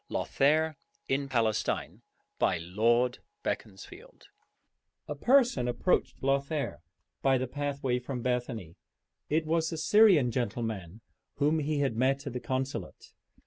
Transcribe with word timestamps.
LOTHAIR 0.09 0.77
IN 1.09 1.29
PALESTINE 1.29 2.01
From 2.39 2.75
'Lothair' 2.75 3.17
A 5.07 5.15
person 5.15 5.67
approached 5.67 6.23
Lothair 6.23 6.81
by 7.21 7.37
the 7.37 7.45
pathway 7.45 7.99
from 7.99 8.23
Bethany. 8.23 8.77
It 9.29 9.45
was 9.45 9.69
the 9.69 9.77
Syrian 9.77 10.31
gentleman 10.31 11.01
whom 11.35 11.59
he 11.59 11.81
had 11.81 11.95
met 11.95 12.25
at 12.25 12.33
the 12.33 12.39
consulate. 12.39 13.13